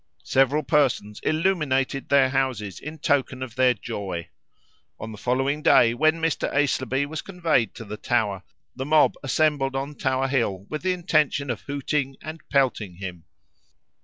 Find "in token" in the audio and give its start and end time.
2.79-3.43